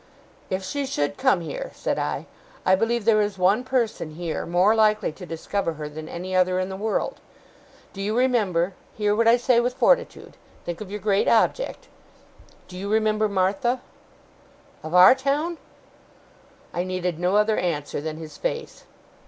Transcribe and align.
'If 0.49 0.63
she 0.63 0.87
should 0.87 1.15
come 1.15 1.41
here,' 1.41 1.69
said 1.75 1.99
I, 1.99 2.25
'I 2.65 2.73
believe 2.73 3.05
there 3.05 3.21
is 3.21 3.37
one 3.37 3.63
person, 3.63 4.15
here, 4.15 4.47
more 4.47 4.73
likely 4.73 5.11
to 5.11 5.27
discover 5.27 5.73
her 5.73 5.87
than 5.87 6.09
any 6.09 6.35
other 6.35 6.57
in 6.59 6.69
the 6.69 6.75
world. 6.75 7.19
Do 7.93 8.01
you 8.01 8.17
remember 8.17 8.73
hear 8.97 9.15
what 9.15 9.27
I 9.27 9.37
say, 9.37 9.59
with 9.59 9.75
fortitude 9.75 10.37
think 10.65 10.81
of 10.81 10.89
your 10.89 10.99
great 10.99 11.27
object! 11.27 11.87
do 12.67 12.75
you 12.79 12.89
remember 12.91 13.29
Martha?' 13.29 13.79
'Of 14.81 14.95
our 14.95 15.13
town?' 15.13 15.59
I 16.73 16.83
needed 16.83 17.19
no 17.19 17.35
other 17.35 17.57
answer 17.59 18.01
than 18.01 18.17
his 18.17 18.37
face. 18.37 18.85